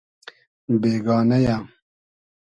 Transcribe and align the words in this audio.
بېگانۂ 0.81 1.37
یۂ 1.45 1.57